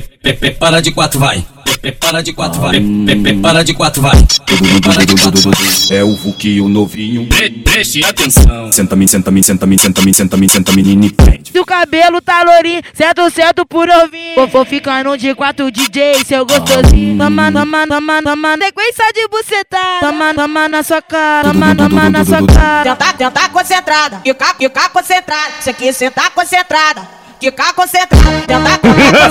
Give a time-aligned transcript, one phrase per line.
[0.00, 1.44] Prepara de quatro, vai.
[1.80, 2.80] Prepara de quatro, vai.
[3.22, 4.16] Prepara de quatro, vai.
[4.46, 5.50] Prepara de quatro.
[5.90, 7.26] É o Vuki, o novinho.
[7.28, 8.72] Pre- Preste atenção.
[8.72, 11.52] Senta-me, senta-me, senta-me, senta-me, senta-me, senta menina e prende.
[11.52, 14.34] Se o cabelo tá lourinho, certo, certo por ouvir.
[14.34, 17.16] Vou, vou ficando de quatro DJ, seu gostosinho.
[17.18, 20.00] Toma, toma, toma, toma, sequência de bucetada.
[20.00, 22.90] Toma, toma na sua cara, toma, toma na sua cara.
[22.96, 25.52] Tentar, tentar concentrada, ficar, ficar concentrada.
[25.60, 27.02] Isso aqui sentar concentrada,
[27.40, 28.40] ficar concentrada.
[28.46, 29.30] Tentar, ficar,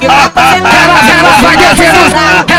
[0.00, 0.64] ficar concentrada.
[1.14, 2.53] Ela vai descendo, ela vai descendo.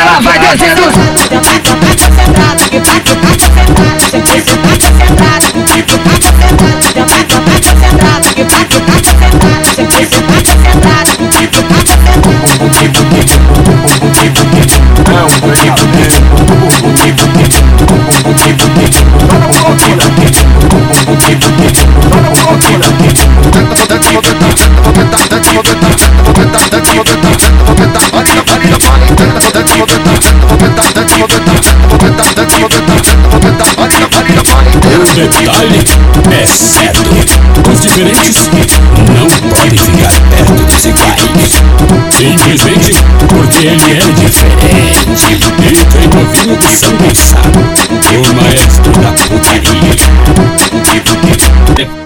[33.46, 35.80] O detalhe
[36.32, 37.02] é certo.
[37.72, 38.50] Os diferentes
[39.14, 41.62] não podem ficar perto dos iguais.
[42.10, 42.96] Simplesmente
[43.28, 45.26] porque ele é diferente.
[45.62, 47.62] E tem novinho de São Gonçalo,
[48.18, 49.96] o maestro da putaria.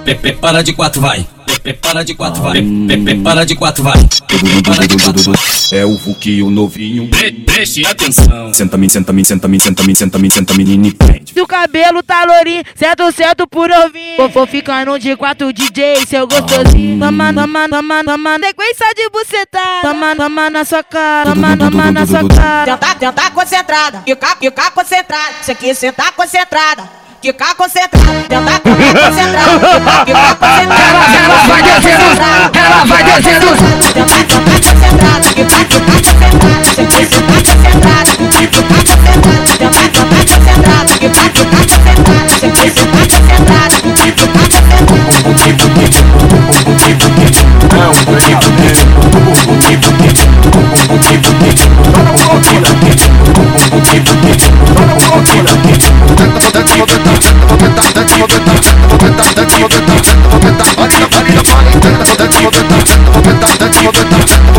[0.04, 1.26] Pre- Prepara de quatro, vai.
[1.64, 2.62] Prepara de quatro, vai.
[3.04, 3.98] Prepara de quatro, vai.
[4.28, 5.34] Prepara de quatro.
[5.72, 7.08] É o Vuki, o novinho.
[7.10, 8.54] Pre- Preste atenção.
[8.54, 11.34] Senta-me, senta-me, senta-me, senta-me, senta-me, senta menina e prende.
[11.34, 14.16] Se o cabelo tá lourinho, certo, certo por ouvir.
[14.18, 17.00] Vou, vou ficando de quatro DJ, seu gostosinho.
[17.00, 19.82] Toma, toma, toma, toma, sequência de bucetada.
[19.82, 22.78] Toma, toma na sua cara, toma, toma na sua cara.
[22.78, 25.34] Tentar, tentar concentrada, ficar, ficar concentrada.
[25.42, 26.84] Isso aqui sentar concentrada,
[27.22, 28.20] ficar concentrada.
[28.28, 31.29] Tentar, tentar concentrada, ficar, ficar concentrada.
[37.08, 38.00] Concentrada.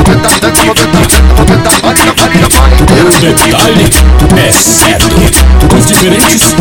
[0.03, 1.30] Tentar,
[1.91, 3.91] O detalhe
[4.37, 5.17] é certo.
[5.77, 6.55] Os diferentes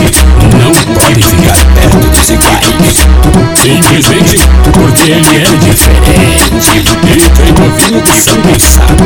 [0.57, 3.07] não podem ficar perto dos iguais.
[3.53, 4.40] Simplesmente
[4.73, 6.81] porque ele é diferente.
[7.06, 9.06] E tem novinho de São Gonçalo,